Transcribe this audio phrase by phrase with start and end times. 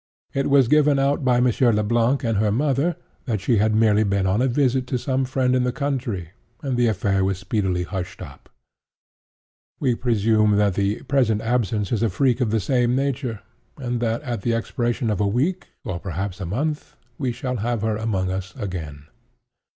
[0.33, 4.01] It was given out by Monsieur Le Blanc and her mother, that she had merely
[4.03, 6.31] been on a visit to some friend in the country;
[6.63, 8.49] and the affair was speedily hushed up.
[9.79, 13.41] We presume that the present absence is a freak of the same nature,
[13.77, 17.57] and that, at the expiration of a week, or perhaps of a month, we shall
[17.57, 19.03] have her among us again."